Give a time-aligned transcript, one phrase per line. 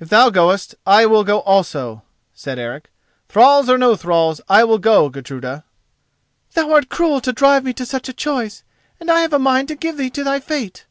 [0.00, 2.02] "If thou goest, I will go also,"
[2.34, 2.90] said Eric.
[3.28, 5.62] "Thralls or no thralls, I will go, Gudruda."
[6.54, 8.64] "Thou art cruel to drive me to such a choice,
[8.98, 10.86] and I have a mind to give thee to thy fate."